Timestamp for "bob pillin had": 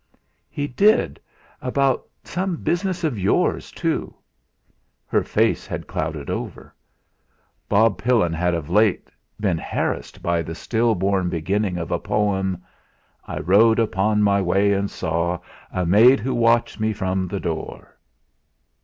7.69-8.55